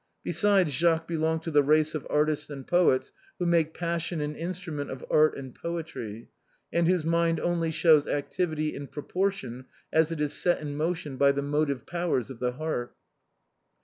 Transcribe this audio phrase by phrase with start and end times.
[0.23, 4.89] Besides Jacques belonged to that race of artists and poets who make passion an instrument
[4.89, 6.27] of art and poetry,
[6.73, 11.31] and whose mind only shows activity in proportion as it is set in motion by
[11.31, 12.95] the motive powers of the heart.